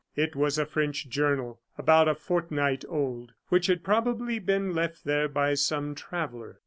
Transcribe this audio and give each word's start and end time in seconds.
It 0.15 0.35
was 0.35 0.57
a 0.57 0.65
French 0.65 1.09
journal 1.09 1.59
about 1.77 2.07
a 2.07 2.15
fortnight 2.15 2.83
old, 2.89 3.33
which 3.49 3.67
had 3.67 3.83
probably 3.83 4.39
been 4.39 4.73
left 4.73 5.03
there 5.03 5.27
by 5.27 5.53
some 5.53 5.93
traveller. 5.93 6.59